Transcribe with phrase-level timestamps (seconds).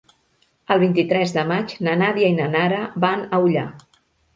[0.75, 3.73] El vint-i-tres de maig na Nàdia i na Nara van a Ullà.